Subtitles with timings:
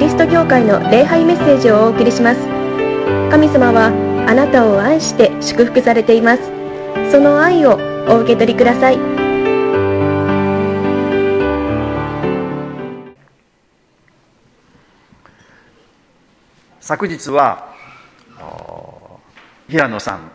[0.00, 2.40] リスト教会の礼拝メッセージをお送りします。
[3.30, 3.92] 神様は
[4.26, 6.42] あなたを愛して祝福されています。
[7.12, 7.78] その愛を
[8.08, 8.98] お受け取りください。
[16.80, 17.68] 昨日は
[19.68, 20.30] 平野さん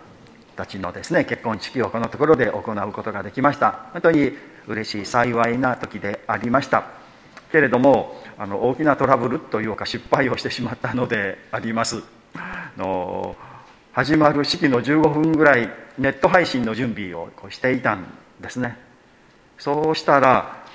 [0.56, 3.88] たちのですね結婚式をこのところで行うことができました。
[3.94, 4.32] 本当に
[4.68, 7.04] 嬉しい幸いな時でありました。
[7.56, 12.04] けれどもあの大きなトラブルというか失敗をしてしまったのであります。
[12.76, 13.38] の
[13.94, 18.04] 始まる式の15分ぐらいネット配信の準備をしていたん
[18.42, 18.78] ですね。
[19.58, 20.66] そうしたら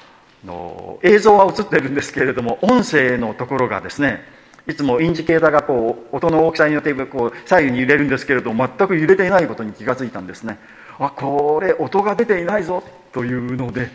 [0.43, 4.25] の映像は映ってるんですけれども音声のところがですね
[4.67, 10.59] いつもインジケーターがこう音の大きさによってこう左右に揺れるんですけれども全く揺れていないことに気がついたんですね。
[10.99, 13.91] あこれ音が出ていないぞというので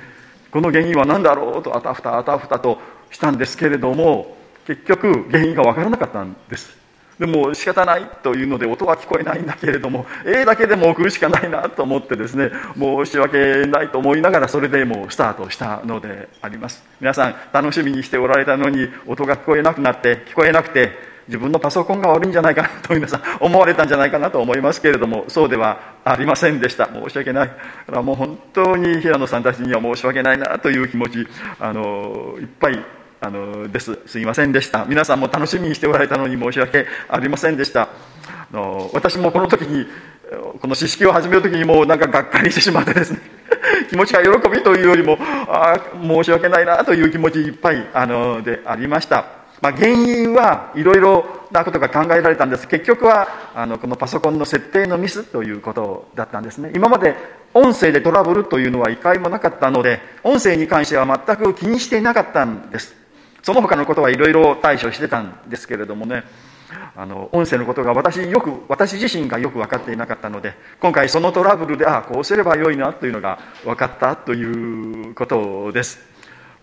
[0.55, 2.79] この原因は何だろうとあたふたあたふたと
[3.11, 6.77] したんですけれども結局原因が分からなかったんです。
[7.19, 16.85] でも仕方ないというので音は聞こえないんだけれども A だけでも送るしかないなと思ってですね申し訳ないと思いながらそれでもうスタートしたのであります。
[17.01, 20.91] 皆さん楽しみにしておられたのに音が聞こえなくなって聞こえなくて
[21.27, 26.87] 自分のパソコンが悪いんじゃないかなと皆さん思われたんじゃないかなと思いますけれどもそうではありませんでした。
[26.87, 27.47] 申し訳ない。
[27.47, 31.27] だからもう本当に平野さんたちには申し訳ないなという気持ち
[31.59, 32.79] あのいっぱい
[33.21, 33.97] あのです。
[34.05, 34.85] すいませんでした。
[34.85, 37.89] 皆さんも楽しみにしておられたのに申し訳ありませんでした。
[38.27, 39.87] あの私もこの時に
[40.59, 43.19] この詩式を始める時にもうなんかがっかりしてしまってですね。
[43.89, 45.17] 気持ちが喜びというよりも
[45.47, 49.25] あ申し訳ないなという気持ちいっぱいあのでありました、
[49.65, 52.67] まあ、原因はいろいろなことが考えられたんです。
[52.67, 56.71] 結局はあのこのパソコンの設定のミスということだったんですね。
[56.75, 57.15] 今まで
[57.51, 62.95] 音声でトラブルというのは一回もなかったので音声に関しては全く気にしていなかったんです。
[63.41, 66.25] その他のことはいろいろ対処してたんですけれどもね。
[66.95, 76.14] あの音声のことが私よく私自身がよく分かっていなかったので今回そのトラブルでああこうすればよいなというのが分かったということです。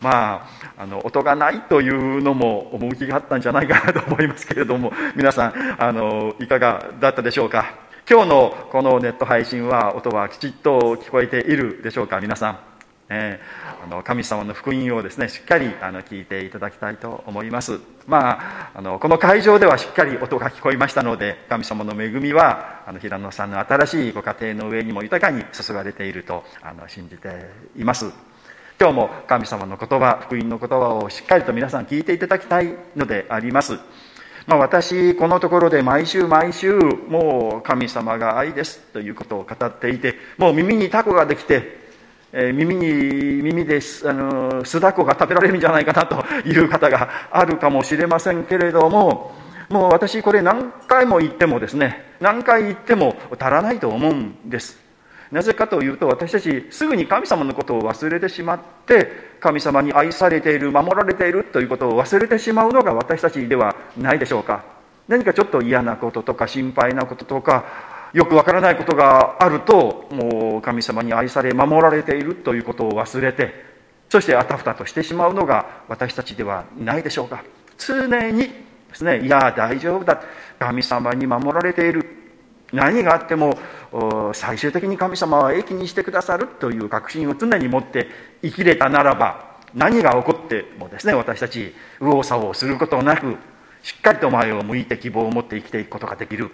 [0.02, 7.76] まああの音がないというのも趣があったんじゃないかなと思いますけれども皆さんあのいかがだったでしょうか？
[8.10, 12.58] 今日のこのネット配信は音はきちっと聞こえているでしょうか皆さん、
[13.08, 17.80] えーあの神様の福音をですねしっかりあの聞いていただきたいと思います。
[18.06, 28.12] まああのこの会場ではしっかり音が聞こえましたので神様の恵みはあの平野さんの新しいご家庭の上にも豊かに注がれているとあの信じています。
[28.82, 33.78] 今日も神様の言葉福音の言葉をしっかりと皆さん聞いていただきたいのであります。
[34.48, 41.80] まあ、私このところで毎週毎週もう神様が愛ですということを語っていてもう耳にタコができて
[42.32, 42.86] え、耳に
[43.40, 49.30] 耳であの酢だこが食べられるんじゃないかなという方があるかもしれませんけれども
[49.68, 54.81] もう私これ何回も言ってもですね何回言っても足らないと思うんです。
[55.32, 64.62] なぜかというと私たちすぐに神様のことを忘れてしまって神様に愛されている守られているということを忘れてしまうのが私たちではないでしょうか。
[65.08, 67.64] 何かちょっと嫌なこととか心配なこととか
[68.12, 73.64] よくわからないことがあるともう神様に愛され守られているということを忘れて
[74.10, 77.42] そしてあたふたとしてしまうのが私たちではないでしょうか。
[77.78, 78.52] 常にで
[78.92, 80.22] すねいや大丈夫だ。
[80.58, 82.21] 神様に守られている。
[82.72, 83.58] 何があっても
[84.34, 88.08] 最終的に神様は益にしてくださるという確信を常に持って
[88.42, 93.36] 生きれたならば何が起こってもですね私たち右往左往することなく
[93.82, 96.50] しっかりと前を向いて希望を持って生きていくことができる。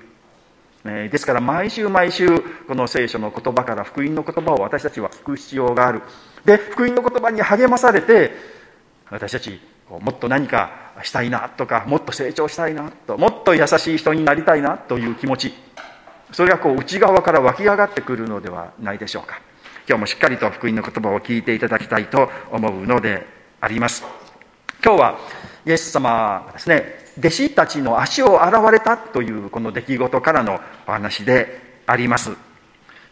[0.85, 6.03] ですから毎週毎週この聖書の言葉から福音の言葉を私たちは聞く必要がある。
[6.45, 8.33] で福音の言葉に励まされて
[9.11, 15.55] 私たちもっと何かしたいなとかもっと成長したいなともっと優しい人になりたいなという気持ち。
[16.33, 19.41] それがこう内側から湧き上がってくるのではないでしょうか。
[19.89, 23.27] 今日もしっかりと福音の言葉を聞いていただきたいと思うので
[23.61, 24.05] あります。
[24.85, 25.19] 今日は
[25.67, 32.31] イエス様がですね弟子たちの足を洗われたというこの出来事からのお話であります。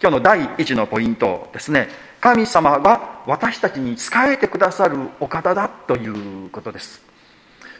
[0.00, 1.88] 今日の第一のポイントですね
[2.20, 6.06] 神様が私たちに仕えてくださるお方だとい
[6.46, 7.00] うことです。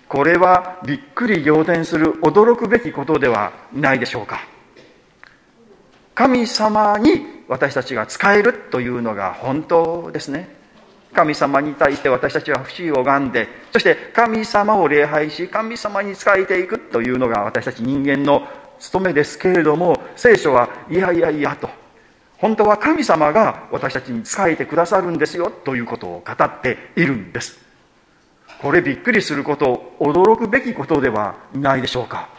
[0.09, 4.56] これはびっくり仰天する驚くべきことではないでしょうか。
[6.17, 10.49] 神様に私たちが使えるというのが本当ですね。
[11.13, 18.47] 神様に対して私たちは不死を拝んでそして神様を礼拝し神様に仕えていくというのが私たち人間の
[18.79, 21.71] 務めですけれども聖書はいやいやいやと
[22.37, 27.59] 本当は神様が私たちに仕えてくださるんですよということを語っているんです。
[28.61, 32.36] これびっくりすること驚くべきことではないでしょうか。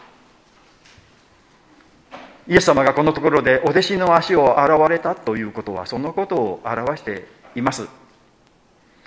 [2.48, 7.86] イエス様がこのところでお弟子の足を洗われたということはそのことを表しています、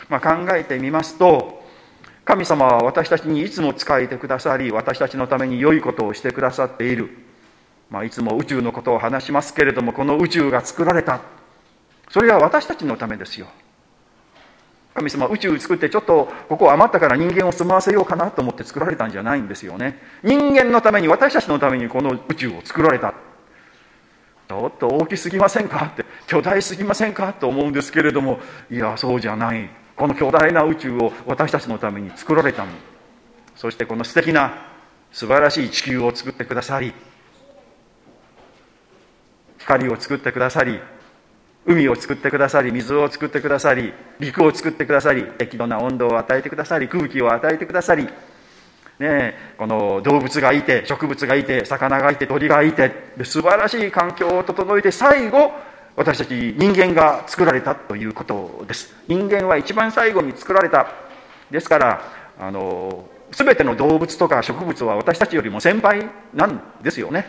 [0.10, 1.62] まあ、考えてみますと
[2.24, 7.10] 神様は私たちにいつも仕えてくださり私たちのために良いことをしてくださっている、
[7.90, 11.22] まあ、いつも宇宙のことを話しますけれどもこの宇宙が作られた。
[12.10, 13.48] それは私たちのためですよ。
[14.94, 19.98] 神様宇宙を作ってちょっとここ余ったから人間を住まわせようかなと思って作られたんじゃないんですよね。
[20.22, 23.14] 人間のために私たちのためにこの宇宙を作られた。
[24.52, 25.86] ちょっと大きすぎませんか？
[25.94, 27.32] って巨大すぎませんか？
[27.32, 28.40] と思うんですけれども
[28.70, 29.70] いやそうじゃない。
[29.96, 32.72] この巨大な宇宙を私たちのために作られたの。
[33.56, 34.66] そしてこの素敵な
[35.14, 36.94] 素晴らしい地球を作ってくださり
[39.60, 40.80] 光を作ってくださり
[41.66, 48.10] 海を作ってくださり水を作ってくださり陸を作ってくださり適度な温度を与えてくださり空気を与えてくださり
[49.02, 52.92] ね、この動物がいて植物がいて魚がいて鳥がいて
[53.24, 55.52] 素晴らしい環境を整えて最後
[55.96, 58.94] 私たち人間が作られたということです。
[59.08, 60.88] 人間は一番最後に作られた。
[61.50, 62.02] ですから
[62.40, 67.26] あの全ての動物とか植物は私たちよりも先輩なんですよね。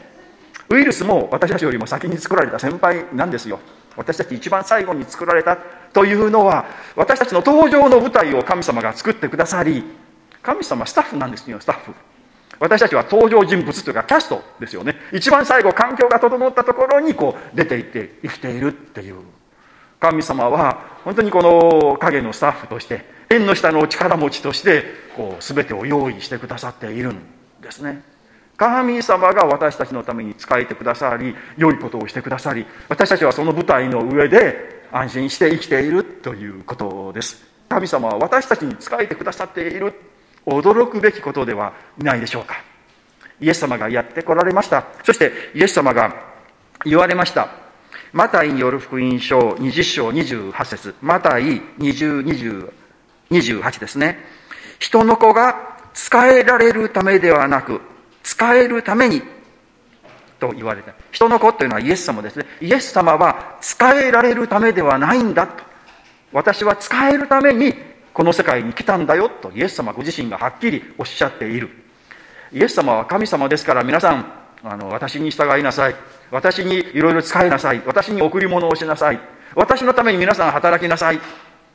[0.69, 3.59] ウイルスも私たちよりも先に作られた先輩なんですよ。
[3.97, 5.57] 私たち一番最後に作られた
[5.93, 6.67] というのは
[6.97, 9.85] 私たちの登場の舞台を神様が作ってくださり
[10.43, 11.93] 神様スタッフなんですよスタッフ。
[12.59, 14.97] 私たちは登場人物というかキャストですよね。
[15.12, 19.17] 一番最後環境が整ったところにこう出ていって生きているっていう。
[20.00, 24.85] 神様は本当にこの影のスタッフとして縁の下の力持ちとして
[25.17, 27.21] こう全てを用意してくださっているん
[27.61, 28.03] ですね。
[28.56, 37.45] 神様が私たちのために仕えてくださり良いことをしてくださり私たちはその舞台の上で安心して生きているということです。
[37.69, 39.95] 神様は私たちに仕えてくださっている
[40.47, 42.62] 驚くべきことではないでしょうか。
[43.41, 44.85] イエス様がやってこられました。
[45.05, 46.15] そしてイエス様が
[46.85, 47.49] 言われました。
[48.12, 50.94] マタイによる福音書20章28節。
[51.00, 54.19] マタイ2028ですね。
[54.79, 57.81] 人の子が使えられるためではなく
[58.23, 59.23] 使えるために
[60.41, 62.47] と言われた人の子というのはイエス様ですね。
[62.61, 65.62] イエス様は使えられるためではないんだと。
[66.33, 67.75] 私は使えるために
[68.12, 71.70] この世界に来たんだよとイエス様ご自身がはっきりおっしゃっている。
[72.53, 74.32] イエス様は神様ですから皆さん
[74.62, 75.94] あの私に従いなさい。
[76.31, 77.82] 私にいろいろ使いなさい。
[77.87, 79.20] 私に贈り物をしなさい。
[79.55, 81.17] 私のために皆さん働きなさい。
[81.17, 81.20] っ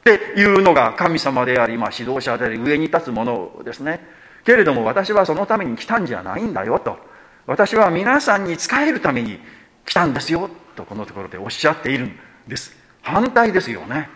[0.04, 4.00] ていうのが神様であり、まあ、指導者であり上に立つものですね。
[4.46, 6.98] けれども私はそのために来たんじゃないんだよと。
[7.46, 9.40] 私は皆さんに仕えるために
[9.86, 12.74] 来たんですよとこのところでおっしゃっているんです。
[13.02, 14.10] 反対ですよね。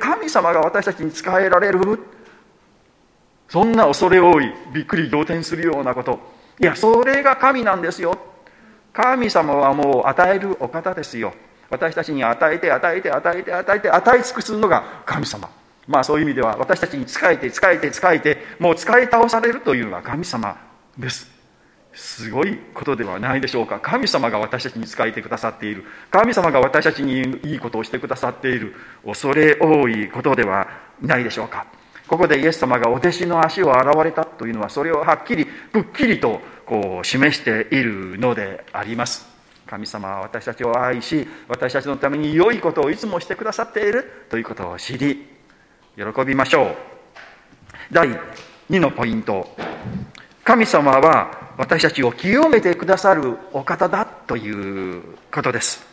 [0.00, 1.80] 神様が私たちに仕えられる？
[3.48, 6.20] そんな恐れ多いびっくり仰天するようなこと。
[6.60, 8.16] いやそれが神なんですよ。
[8.92, 11.34] 神様はもう与えるお方ですよ。
[11.70, 15.50] 私たちに与えて与えて与えて与えて与え尽くすのが神様。
[15.88, 20.56] まあそういう意味では私たちに仕えて仕えて仕えてもう使い倒されるというのが神様
[20.96, 21.33] です。
[21.94, 23.78] すごいことではないでしょうか。
[23.80, 25.84] 神様が私たちに仕えてくださっている。
[26.10, 28.74] 神様が私たちにいいことをしてくださっている。
[29.04, 30.68] 恐れ多いことでは
[31.00, 31.66] ないでしょうか。
[32.06, 39.26] ここでイエス様がお弟子の足を洗われたというのはそれをはっきりくっきりとこう示しているのであります。
[39.66, 44.26] 神様は私たちを愛し私たちのために良いことをいつもしてくださっている。
[44.30, 45.26] ということを知り
[45.96, 46.76] 喜びましょう。
[47.92, 48.08] 第
[48.68, 49.56] 2のポイント。
[50.44, 55.86] 神様は私たちを清めてくださるお方だということです。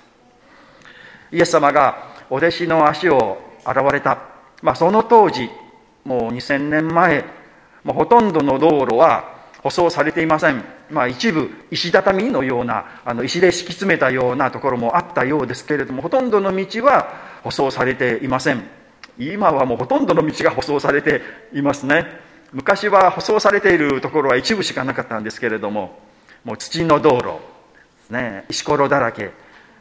[1.31, 4.19] イエス様がお弟子の足を洗われた、
[4.61, 5.49] まあ、その当時
[6.03, 7.23] もう2000年前
[7.85, 18.63] もうほとんどの道路は舗装されていません、まあ、一部石畳のようなあの石で敷き詰めたようなところもあったようですけれどもほとんどの道は舗装されていません。
[19.17, 21.21] 今はもうほとんどの道が舗装されて
[21.53, 22.30] いますね。
[22.53, 25.99] 昔は舗装されているところは一部しかなかったんですけれども
[26.43, 27.39] もう土の道路
[28.09, 29.31] ね石ころだらけ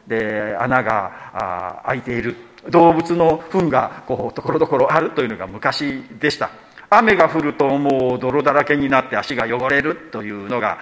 [0.07, 2.35] で穴が開いている。
[2.69, 6.51] 動物の糞がこうところどころあるというのが昔でした。
[6.91, 10.77] 雨が降るともう泥だらけになって足が汚れるというのが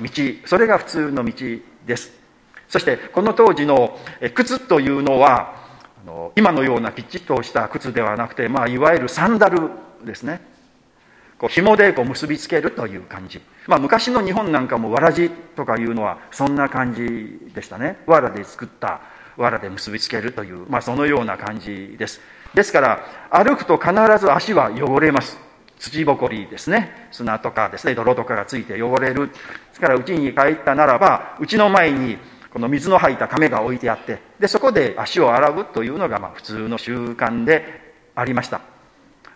[0.00, 0.08] 道。
[0.44, 1.32] それが普通の道
[1.86, 2.12] です。
[2.68, 3.98] そしてこの当時の
[4.34, 5.54] 靴というのは
[6.34, 9.70] 今のようなきちっとした靴ではなくて、まあ、いわゆるサンダル
[10.04, 10.40] ですね。
[11.38, 17.98] こう紐でこう結びつけるという感じ、まあ、昔の日本なんかもわらじとかいうのはそんな感じでしたね。
[18.06, 19.00] わらで作った
[19.36, 22.20] わらで結びつけるという、まあ、そのような感じです。
[22.54, 25.38] ですから歩くと必ず足は汚れます。
[25.78, 27.08] 土ぼこりですね。
[27.12, 27.94] 砂とかですね。
[27.94, 29.28] 泥とかがついて汚れる。
[29.28, 29.34] で
[29.72, 32.18] すから家に帰ったならばうちの前に
[32.50, 38.77] この水の入った亀が置いてあってでそこで足を洗うというのがまあ普通の習慣でありました。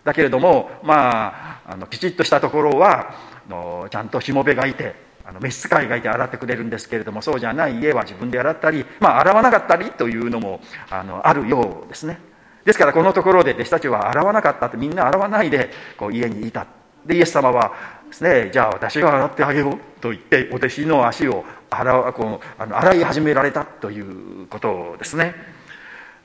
[0.03, 3.15] だけれどもまああのきちっとしたところは
[3.49, 4.95] のちゃんとしもべがいて
[5.25, 12.19] あの召使いがいて洗ってくれるんですけれどもそうじゃない家は自分で洗ったり、まあ、洗わなかったりというのもあのあるようですね。
[12.65, 16.67] ですからこのところで弟子たちは洗わなかったってみんな洗わないでこう家にいた。
[17.05, 17.73] でイエス様は
[18.09, 25.35] ですねじゃあ私が洗ってあげようと言ってお弟子の足を洗こうあの洗い始められたということですね。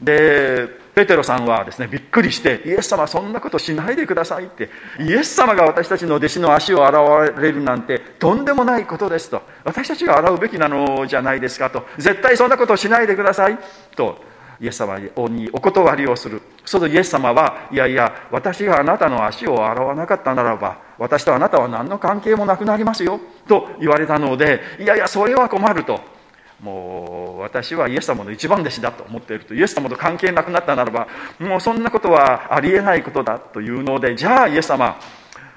[0.00, 0.68] で
[0.98, 9.42] ペテロさんはですねびっくりしてイエス様そんなことしないでくださいってイエス様が私たちの弟子の足を洗われるなんてとんでもないことですと。
[9.62, 11.86] 私たちが洗うべきなのじゃないですかと。
[11.98, 13.56] 絶対そんなことしないでください
[13.94, 14.20] と
[14.60, 16.42] イエス様にお断りをする。
[16.64, 26.17] そのイエス様はいやいや私があなたの足を洗わなかったならば私とあなたは何の関係もなくなりますよと言われたのでいやいやそれは困ると。
[26.60, 31.06] もう私はイエス様の一番弟子だと思っているとイエス様と関係なくなったならば
[31.38, 34.98] もうそんなことはありえないことだというのでじゃあイエス様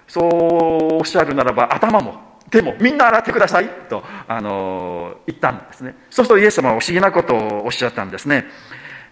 [0.07, 8.45] そうおっしゃるならば頭も手もみんな洗ってくださいとあの言ったんですねそうするとイエス様は不思議なことをおっしゃったんですね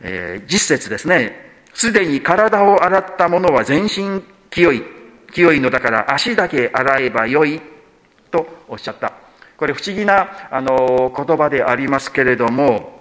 [0.02, 1.50] えー、実節ですね。
[1.74, 4.84] すでに体を洗った者は全身清い。
[5.32, 7.62] 清いのだから足だけ洗えばよい。
[8.32, 9.14] とおっしゃった。
[9.60, 12.98] これ不思議なあの言葉でありますけれども、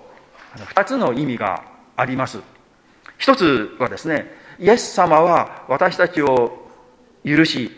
[0.66, 1.62] 二つの意味が
[1.96, 2.40] あります。
[3.16, 4.26] 一つはですね、
[4.58, 6.68] イエス様は私たちを
[7.24, 7.70] 許し、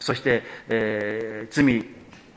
[0.00, 1.84] そして、えー、罪、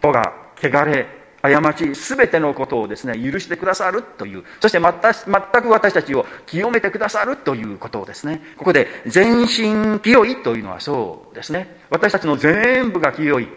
[0.02, 1.08] とが、汚れ、
[1.42, 13.48] 過ち全てのことをですね許してくださるというそして全く私たちを清めてくださるということをですねここで全身清いというのはそうですね私たちの全部が清い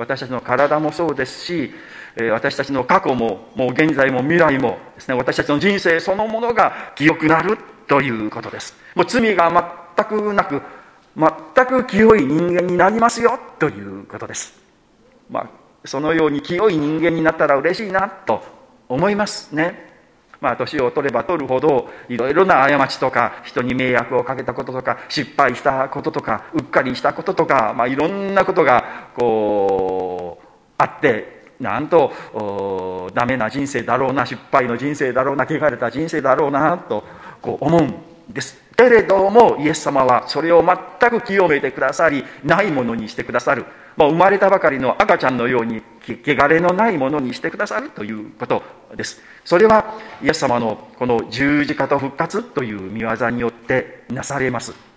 [0.00, 1.72] 私たちの体もそうですし
[2.30, 10.62] 私たちの過去ももう現在も未来もですね私たちの人生そのものが清くなるということですもう罪が全くなく
[11.16, 14.58] 全く清い人間になりますよということです、
[15.28, 18.42] まあそのように清い人間になったら嬉しいなと
[18.88, 19.88] 思いますね。
[20.40, 30.46] まあ、年を取れば取るほど、いろいろな過ちとか、人に迷惑をかけたこととか、失敗したこととか、うっかりしたこととか、まあ、いろんなことが、こう、
[30.78, 37.04] あって、なんと、ダメな人生だろうな、失敗の人生だろうな、汚れた人生だろうな、と、
[37.42, 37.94] こう思うん
[38.32, 38.58] です。
[38.76, 43.66] けれども、イエス様はそれを全く清めてくださり、ないものにしてくださる。
[43.96, 48.62] もう生まれたばかりの赤ちゃんのように汚れのないものにしてくださるということ
[48.96, 54.89] ですそれはイエス様のこの十字架と復活という見業によってなされます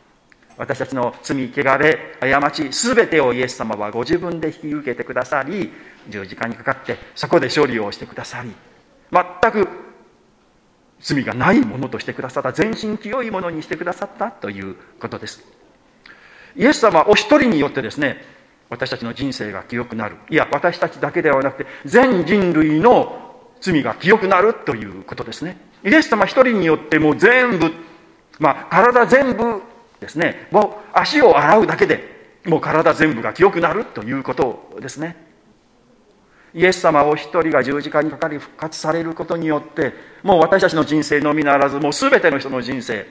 [0.63, 5.74] 私たちの罪汚れ過ち全てをイエス様はご自分で引き受けてくださり
[6.08, 8.53] 十字架にかかってそこで処理をしてくださり
[9.12, 9.67] 全く
[11.01, 15.43] 罪がないものとしてくださった全身清いものにしてくださったということです
[16.55, 18.24] イエス様お一人によってですね
[18.70, 20.15] 私たちの人生が清くなる。
[20.32, 25.58] いや、私たちだけではなくて、全人類の罪が清くなるということですね。
[25.86, 27.72] イエス様一人によってもう全部、
[28.39, 29.62] まあ、体全部
[30.04, 32.04] ですね、もう足を洗うだけで、
[32.46, 35.16] もう体全部が清くなるということですね。
[36.54, 43.08] イエス様お一人が十字架にかかり復活されることによって、もう私たちの人生のみならず、もう全ての人の人生、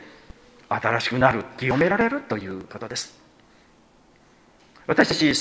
[0.68, 3.22] 新しくなる、清められるということです。
[4.86, 5.32] 私たち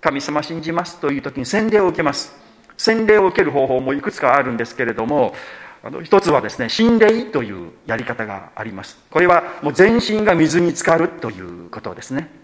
[0.00, 2.34] 神様信じますという時に洗礼を受けます
[2.78, 5.34] 洗礼を受ける方法もいくつかあるんですけれども
[5.82, 8.98] あの一つはですね心霊というやり方があります。
[9.10, 12.40] これはもう全身が水に浸かるということですね。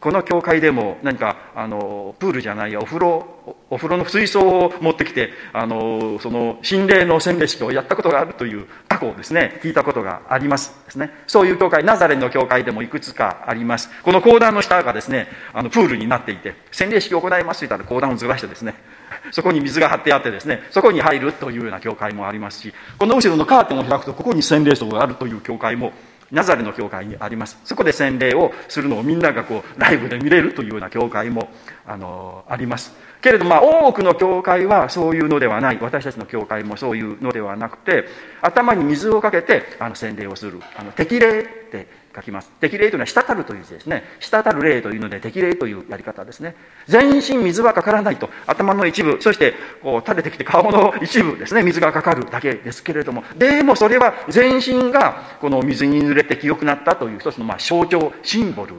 [0.00, 11.12] この教会でも何かあのプールじゃないお風呂お風呂の水槽を持ってきてあのその心霊の洗礼式をやったことがあるという過去をですね聞いたことがありますですね。
[11.28, 13.90] そういう教会ナザレの教会でもいくつかあります。
[14.02, 18.74] この講談の下がですねあのプールになっていて洗礼式を行いますと言ったら講談をずらしてですね
[19.30, 25.92] そこに水が張ってあってですねそこに入るというような教会もありますしこの後ろのカーテンを開くとここに洗礼層があるという教会も
[26.32, 27.58] ナザレの教会にあります。
[27.62, 31.50] そこで洗礼をするのをみんながこうライブで見れるというような教会も
[31.86, 32.94] あのあります。
[33.20, 35.78] けれどまあ多くの教会はそういうのではない。
[35.78, 38.06] 私たちの教会もそういうのではなくて
[38.40, 40.58] 頭に水をかけてあの洗礼をする。
[40.74, 42.50] あの適礼って書きます。
[42.60, 44.04] 適齢というのは滴るという字ですね。
[44.20, 46.54] 滴る霊というので適齢というやり方ですね。
[46.86, 51.62] 全身水はかからないと頭の一部そしてこう垂れてきて顔の一部ですね。
[51.62, 58.74] 水がかかるだけですけれどもでもそれは全身がこの水に濡れて清くなったという一つのまあ象徴シンボル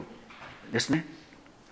[0.72, 1.04] ですね。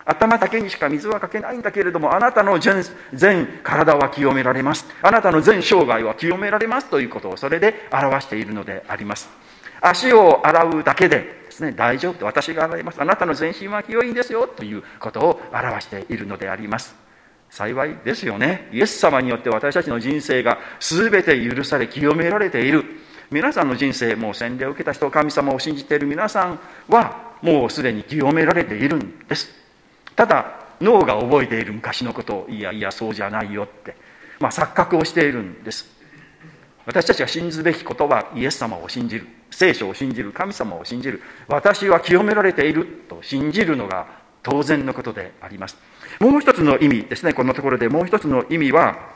[0.05, 4.87] 頭だけにしか水はかけないんだけれども、あなたの全全体は清められます。
[5.01, 9.31] あなたの全生涯は清められますということをそれで表しているのであります。
[9.81, 13.01] 足を洗うだけでね、大丈夫と私が洗います。
[13.01, 16.95] あなたの全身は清いんですよということを表しているのであります。
[17.51, 18.69] 幸いですよね。
[18.73, 22.85] イエス様によって私たちの人生が全て許され清められている。
[23.31, 29.63] 皆さんの人生、もう洗礼を受けた人、神様を信じている皆さんは、もうすでに清められているんです。
[30.17, 33.95] ただ脳が覚えている昔のことをいやいやそうじゃないよって、
[34.41, 35.87] まあ、錯覚をしているんです
[36.87, 41.23] 私たちが信ずべきことはイエス様を信じる聖書を信じる神様を信じる。
[41.47, 42.87] 私は清められている。
[43.09, 44.07] と信じるのが
[44.43, 45.77] 当然のことであります。
[46.19, 47.33] もう一つの意味ですね。
[47.33, 47.89] このところで。
[47.89, 49.13] もう一つの意味は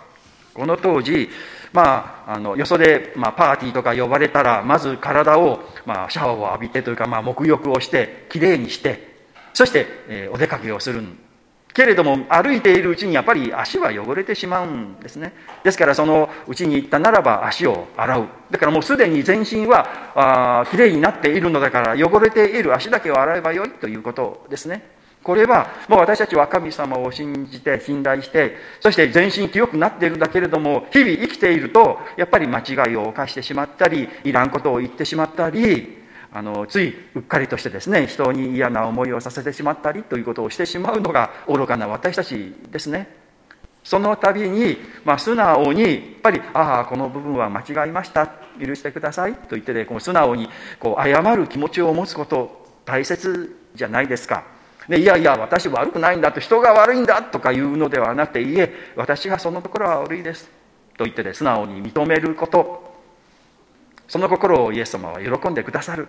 [0.57, 1.29] この当時、
[1.75, 9.17] まあ、あのよそで、まあ、パーティーとか呼ばれたらまず体を、まあ、シャワーを浴びてというか、まあ、沐浴をしてきれいにして
[9.53, 11.19] そして、えー、お出かけをするん
[11.77, 15.35] けれども歩いているうちにやっぱり足は汚れてしまうんですね。
[15.63, 18.25] ですからそのうちに行ったならば足を洗う。
[18.51, 24.89] だからもうすでに全身はあきれいになっているのだから汚れている足だけを洗えばよいということですね。
[25.23, 43.27] これはもう私たちは神様を信じて信頼してそして全身清くなっているんだけれども日々生きているとやっぱり間違いを犯してしまったりいらんことを言ってしまったりあのついうっかりとしてですね人に嫌な思いをさせてしまったりということをしてしまうのが愚かな私たちですね
[43.87, 48.27] その度に、まあ、素直にやっぱり「ああこの部分は間違いました
[48.61, 50.49] 許してください」と言ってねこう素直に
[50.81, 54.45] こう謝る気持ちを持つこと大切じゃないですか。
[54.89, 60.49] でいやいや私悪くないんだと人が悪いんだとか言うのではなくていいえ私がそのところは悪いです
[60.97, 62.86] と言ってね素直に認めること
[64.09, 66.09] その心をイエス様は喜んでくださる。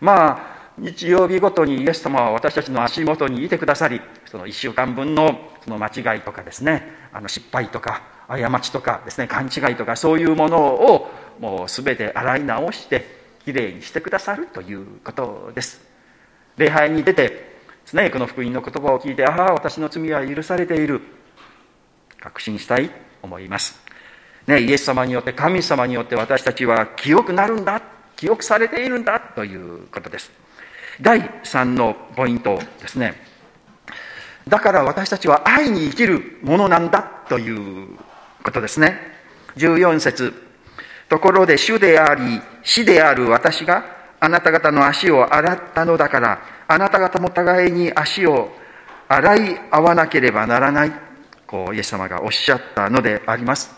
[0.00, 11.08] まあ日曜日ごとにイエス様は私たちの足元にいてくださりその1週間分のその間違いとかですねあの失敗とか過ちとかですね勘違いとかそういうものを
[11.40, 13.06] もう全て洗い直して
[13.44, 15.80] きれいにしてくださるということです。
[16.56, 17.34] 礼拝に出てで
[17.84, 21.00] すねこの福音の言葉を聞いてああ私の罪は許されている。
[22.20, 23.87] 確信したいと思います。
[24.48, 27.82] ね、イエス様によって神様によって私たちは清くなるんだ
[28.16, 30.32] 記憶されているんだということです。
[31.02, 33.14] 第3のポイントですね。
[34.48, 37.98] だから私たちは愛に生きるものなんだという
[38.42, 38.98] ことですね。
[39.56, 40.32] 14節。
[41.10, 43.84] ところで主であり死である私が
[44.18, 48.50] あなた方の足を洗ったのだからあなた方も互いに足を
[49.08, 50.92] 洗い合わなければならない
[51.46, 53.77] こうイエス様がおっしゃったのであります。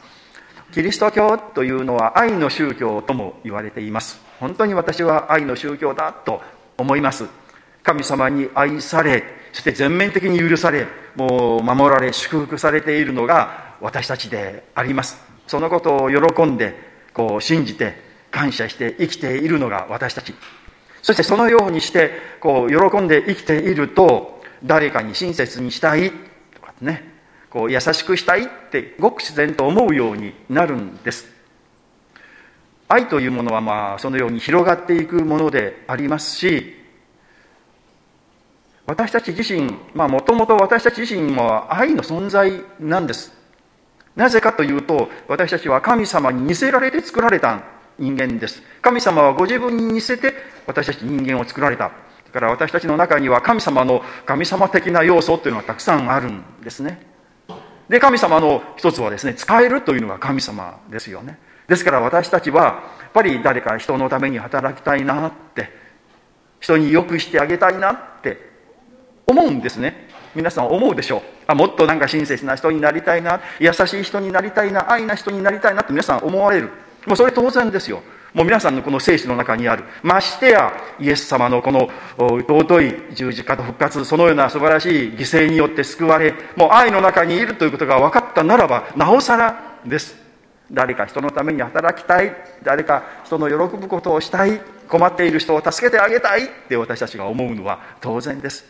[0.72, 4.20] キリスト教というのは愛の宗教とも言われています。
[4.38, 6.40] 本当に私は愛の宗教だと
[6.78, 7.26] 思います。
[7.82, 15.20] 神様に愛されそして全面的に許されもう守られ祝福されているのが私たちであります。
[15.46, 16.74] そのことを喜んで
[17.12, 17.94] こう信じて
[18.30, 20.34] 感謝して生きているのが私たち。
[21.02, 26.12] そしてそのようにしてこう喜んで生きていると誰かに親切にしたい
[26.54, 27.09] とかね。
[27.50, 31.26] こう優しくしたいってごく自然と思うようになるんです。
[32.88, 36.74] 愛というものはまあそのように広がっていくものでありますし
[38.86, 43.32] 私たち自身もともと私たち自身も愛の存在なんです。
[44.16, 47.62] なぜかというと私たちは神様に似せられて作られた
[47.98, 48.62] 人間です。
[48.82, 50.34] 神様はご自分に似せて
[50.66, 51.84] 私たち人間を作られた。
[51.84, 51.92] だ
[52.32, 57.09] から私たちの中には神様の神様的な要素というのはたくさんあるんですね。
[57.90, 61.40] で、神様の一つはですね、使えるというのが神様ですよね。
[61.66, 62.62] ですから私たちは、
[63.00, 65.72] やっぱり誰か人のために働きたいなって、
[66.60, 68.48] 人に良くしてあげたいなって
[69.26, 70.08] 思うんですね。
[70.36, 71.22] 皆さん思うでしょう。
[71.48, 76.70] あ、もっとなんか親切な人になりたいな、優しい人になりたいな、愛な人になりたいなって皆さん思われる。
[77.06, 78.02] もうそれ当然ですよ。
[78.32, 79.84] もう皆さんのこの聖書の中にある。
[80.02, 90.16] ましてや、イエス様のこの尊い十字架と復活、そのような素晴らしい犠牲によって救われ、もう愛の中にいるということが分かったならば、なおさらです。
[90.70, 92.32] 誰か人のために働きたい、
[92.62, 98.64] 誰か人の喜ぶことをしたい、困っている人を助けてあげたいって私たちが思うのは当然です。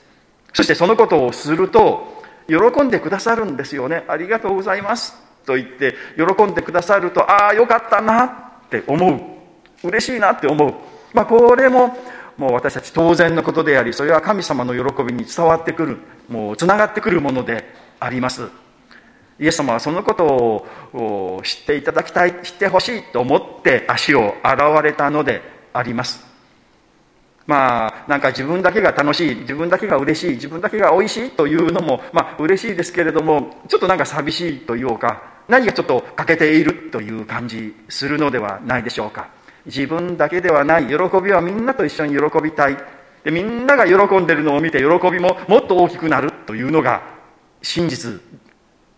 [0.54, 4.04] そしてそのことをすると、喜んでくださるんですよね。
[4.08, 5.29] ありがとうございます。
[5.46, 8.30] と言って、喜んでくださると、ああ、よかったなっ
[8.70, 9.88] て思う。
[9.88, 10.74] 嬉しいなって思う、
[11.14, 11.96] まあ、これも
[12.40, 15.98] もう私たち当然のことでありそれは神様の喜びに伝わってくる。
[16.28, 17.64] もうつながってくるもので
[17.98, 18.48] あります。
[19.38, 20.24] イエス様はそのこと
[20.94, 25.42] を知っていただきたい知ってほしいと思って足を洗われたので
[25.74, 26.24] あります。
[27.46, 39.28] まあ、なんか自分だけが楽しい、自分だけが嬉しい、自分だけが美味しいというのも、まあ、嬉しいですけれども、ちょっとなんか寂しいというか、何かちょっと欠けているという感じするのではないでしょうか。
[39.66, 42.76] 自分だけではない喜びはみんなと一緒に喜びたい。
[43.24, 47.02] で、みんなが喜んでるのを見て喜びももっと大きくなるというのが
[47.60, 48.20] 真実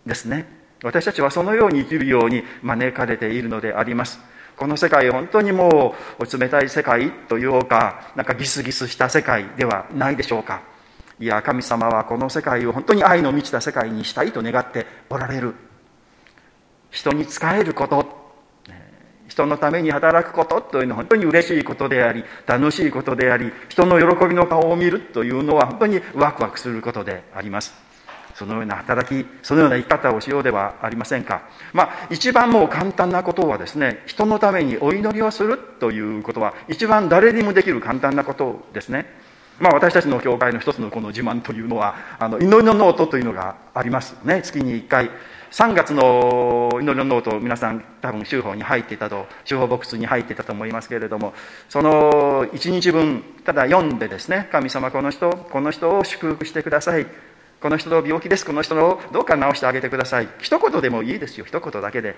[0.06, 0.46] ですね。
[0.84, 4.20] 私たちはそのように生きるように招かれているのであります。
[4.56, 10.62] この世界本当にもう冷たい世界というかなんかギスギスした世界ではないでしょうか
[11.18, 15.54] いや神様はこの世界を本当に愛の満ちた世界にしたいと願っておられる
[16.92, 18.22] 人に仕えること。
[19.26, 20.60] 人のために働くこと。
[20.60, 27.74] というのは本当に嬉しいことであり楽しいことであり人の喜びの顔を見るというのは本当にワクワクすることであります。
[28.34, 31.42] そのような働きそのような生き方をしようではありませんか。
[31.72, 39.06] まあ一番もう簡単なことはですね人のためにお祈りをするということは一番誰にもできる簡単なことですね。
[39.60, 44.42] まあ私たちの教会の一つのこの自慢というのはあの祈りのノートというのがありますね。
[44.42, 45.10] 月に1回
[45.52, 51.34] 3月の祈りのノート皆さん多分週報に入っていたと週報ボックスに入っていたと思いますけれども
[51.68, 57.06] その1日分ただ読んでですね神様この人この人を祝福してください。
[57.60, 58.44] この人の病気です。
[58.44, 60.28] この人のどうか治してあげてください。
[60.40, 61.44] 一言でもいいですよ。
[61.44, 62.16] 一言だけで。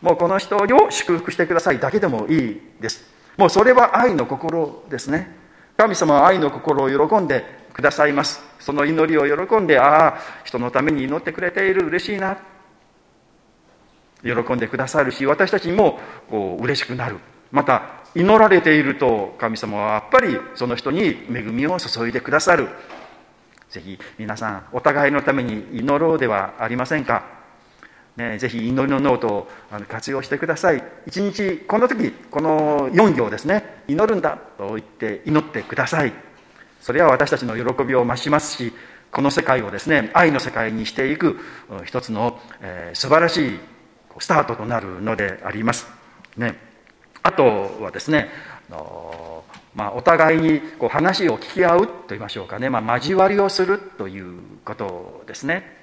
[0.00, 1.78] もうこの人を祝福してください。
[1.78, 3.04] だけでもいいです。
[3.36, 5.36] もうそれは愛の心ですね。
[5.76, 8.42] 神様は愛の心を喜んでくださいます。
[8.58, 11.86] その祈りを喜んでああ人のために祈ってくれている。
[11.86, 12.49] 嬉しいな。
[14.22, 15.98] 喜んでくださるし私たちにも
[16.30, 17.18] こう嬉しくなる。
[17.50, 22.68] また祈られていると神様はやっぱりその人に恵みを注いでくださる。
[23.70, 27.24] ぜひ皆さんお互いのために祈ろうではありませんか、
[28.16, 29.48] ね、ぜひ祈りのノートを
[29.86, 30.82] 活用してください。
[31.06, 33.82] 一日この時この4行ですね。
[33.88, 36.12] 祈るんだと言って祈ってください。
[36.80, 38.72] それは私たちの喜びを増しますし
[39.12, 41.38] この世界をですね愛の世界にしていく
[41.84, 43.58] 一つの、えー、素晴らしい
[44.18, 45.86] スタートとなるのであります、
[46.36, 46.56] ね、
[47.22, 47.44] あと
[47.82, 48.28] はですね
[48.70, 49.44] あの
[49.74, 55.78] まあ、お互いにこう話を聞き合うと言いましょうかね、まあ、交わりをするということですね。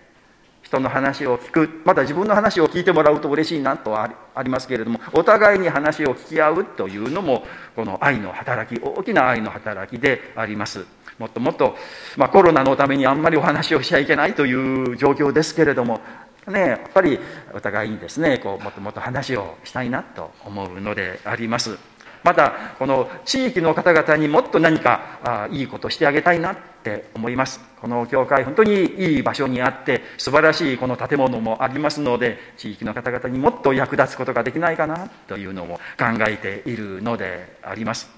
[0.61, 1.81] 人の話を聞く。
[1.85, 10.85] また自分の話を聞いてもらうと嬉しいなとはありますけれどもお互いに話を聞き合うというのもこの愛の働き大きな愛の働きであります。
[11.17, 11.75] もっともっと、
[12.17, 16.01] まあ、コロナのためにあんまりお話をしちゃいけないという状況ですけれども
[16.47, 17.19] ね、やっぱり
[17.53, 21.77] お互いにですねこうもっともっと話をしたいなと思うのであります。
[22.23, 27.59] またこの地域の方々にもっと何かあいいことしてあげたいなって思います。
[27.79, 38.09] この教会本当にいい場所にあって素晴らしいこの建物もありますので地域の方々にもっと役立つことができないかなというのも考えているのであります。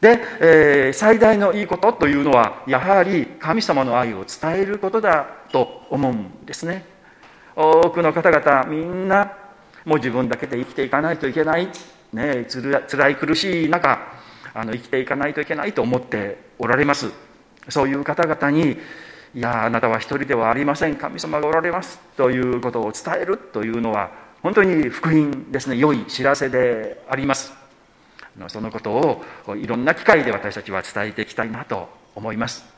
[0.00, 6.93] で、えー、最大のいいことというのはやはり神様の愛を伝えることだと思うんですね。
[7.56, 9.32] 多くの方々みんな
[9.84, 11.68] もう自分だけで生きていかないといけない。
[12.12, 13.98] ね、つらい苦しい中
[14.54, 17.10] あの生きていかないといけないと思っておられます。
[17.68, 18.78] そういう方々に
[19.34, 20.96] いやあなたは一人ではありません。
[20.96, 21.98] 神様がおられます。
[22.16, 23.36] ということを伝える。
[23.36, 24.10] というのは
[24.42, 25.76] 本当に福音ですね。
[25.76, 27.52] 良い知らせであります。
[28.48, 28.92] そのこと
[29.46, 32.73] をいろんな機会で私たちは伝えていきたいなと思います。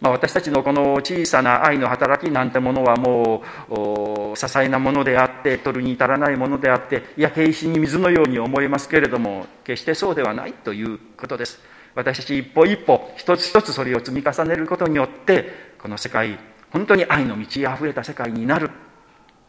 [0.00, 11.60] まあ、私たちのこの小さな愛の働きなんてものはもう些細なものであって取るに至らないものであっていや軽視に水のように思えますけれども決してそうではないということです。
[11.94, 16.38] 私たち一歩一歩一つ一つそれを積み重ねることによってこの世界
[16.70, 18.70] 本当に愛の道にあふれた世界になる。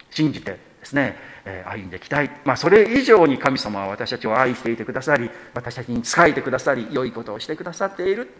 [0.10, 1.18] 信じてですね、
[1.66, 8.32] 歩んでいきたい、まあ、それ以上に神様は私たちを愛していてくださり私たちに仕えてくださり良いことをしてくださっている。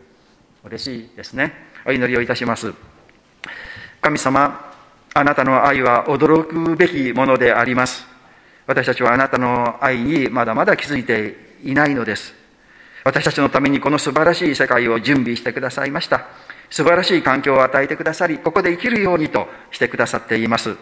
[0.64, 1.54] 嬉しいですね。
[1.88, 2.74] お祈りをいたします。
[4.02, 4.74] 神様
[5.14, 8.06] あなたの愛は驚くべきものであります。
[8.68, 12.36] 私たちはあなたの愛にまだまだ気づいていないのです。
[13.06, 16.28] 私たちのためにこの素晴らしい世界を準備してくださいました。
[16.70, 20.76] 素晴らしい環境を与えてくださりここで生きるようにとしてくださっています。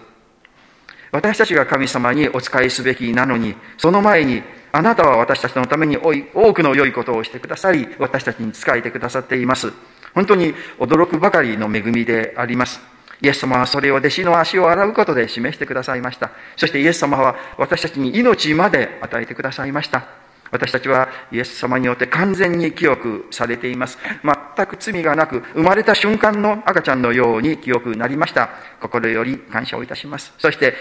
[1.11, 4.41] 私たちが神様にお仕えすべきなのにその前に
[4.71, 9.71] あなたは私たちのために多くの良いことをしてくださり私たちに仕えてくださっています。
[10.15, 12.81] 本当に驚くばかりの恵みであります。
[13.21, 16.31] イエス様はそれを弟子の足を洗うことで示してくださいました。
[16.55, 20.05] そしてイエス様は私たちに命まで与えてくださいました。
[20.51, 23.97] 私たちはイエス様によって完全に記憶されています。
[24.23, 28.49] 全く罪がなく、生まれた瞬間の赤ちゃんのように記憶になりました。
[28.79, 30.33] 心より感謝をいたします。
[30.37, 30.75] そして、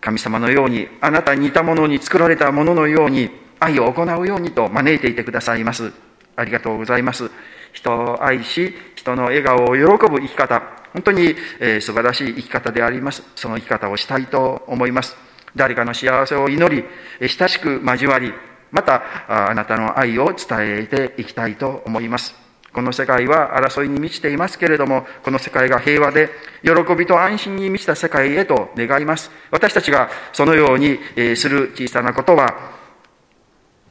[0.00, 5.92] 神様のように、あなたに似たものに作られたもののように、愛を行うようにと招いていてくださいます。
[6.36, 7.30] ありがとうございます
[7.72, 10.62] 人を愛し人の笑顔を喜ぶ生き方。
[10.92, 13.22] 本当に、えー、素晴らしい生き方であります。
[13.36, 15.16] その生き方をしたいと思います。
[15.54, 16.84] 誰かの幸せを祈り
[17.28, 18.32] 親しく交わり
[18.70, 22.34] またあなたの愛を伝えていきたいと思います。
[22.72, 26.28] この世界は争いに満ちていますけれども、この世界が平和で、
[26.62, 29.30] 喜びと安心に満ちた世界へと願います。
[29.50, 30.98] 私たちがそのように
[31.34, 32.77] する小さなことは、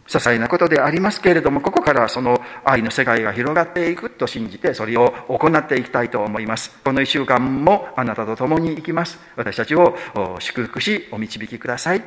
[0.08, 6.72] 些細なことでありますけれども、ここからその愛の世界が広がっていくと信じて、それを行っていきたいと思います。
[6.84, 9.20] この一週間もあなたと共に行きます。
[9.36, 9.96] 私たちを
[10.40, 12.02] 祝福し、お導きください。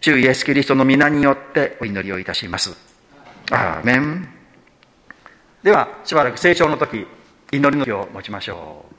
[0.00, 2.76] 主イエス・キリストの皆によってお祈りをいたします。
[3.50, 4.34] アーメン。
[5.64, 7.06] ではしばらく成長の時
[7.50, 8.94] 祈りの日を持ちましょう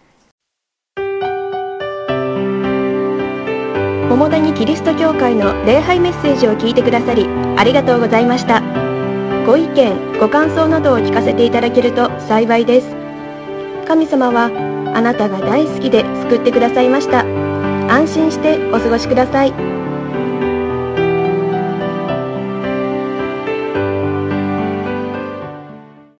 [4.09, 8.61] 桃谷キリスト教会の礼拝メッセージを聞いてくださりありがとうございました。
[9.45, 12.95] ご意見ご感想などを聞かせていただけると幸いです。
[13.87, 14.45] 神様は
[14.95, 17.25] あなたが大好きで救ってくださいました。
[17.87, 19.74] 安心してお過ごしください。